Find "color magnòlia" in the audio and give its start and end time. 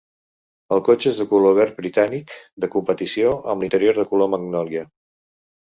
4.15-4.91